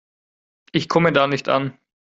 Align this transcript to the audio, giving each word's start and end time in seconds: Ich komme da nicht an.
Ich 0.71 0.89
komme 0.89 1.11
da 1.13 1.27
nicht 1.27 1.47
an. 1.47 1.77